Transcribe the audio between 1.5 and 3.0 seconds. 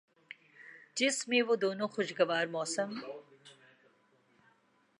دونوں خوشگوار موسم